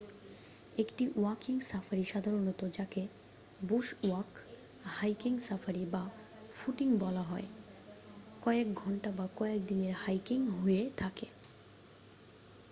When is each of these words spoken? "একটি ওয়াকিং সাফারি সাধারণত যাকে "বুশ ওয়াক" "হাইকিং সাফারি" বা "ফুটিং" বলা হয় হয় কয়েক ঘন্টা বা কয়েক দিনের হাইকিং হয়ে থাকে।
"একটি 0.77 1.03
ওয়াকিং 1.15 1.55
সাফারি 1.61 2.03
সাধারণত 2.03 2.61
যাকে 2.77 3.01
"বুশ 3.67 3.87
ওয়াক" 4.03 4.31
"হাইকিং 4.89 5.33
সাফারি" 5.39 5.83
বা 5.85 6.03
"ফুটিং" 6.51 6.89
বলা 6.97 7.21
হয় 7.21 7.47
হয় 7.51 7.51
কয়েক 8.41 8.67
ঘন্টা 8.73 9.09
বা 9.11 9.25
কয়েক 9.35 9.61
দিনের 9.67 9.93
হাইকিং 9.93 10.39
হয়ে 10.57 10.83
থাকে। 10.97 11.27